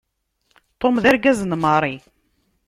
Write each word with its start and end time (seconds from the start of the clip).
Tom 0.79 0.95
d 1.03 1.05
argaz 1.11 1.39
n 1.45 1.53
Mary. 1.63 1.95